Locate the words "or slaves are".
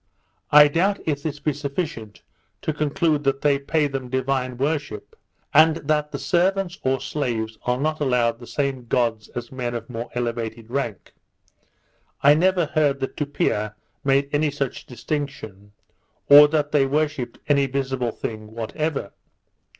6.81-7.79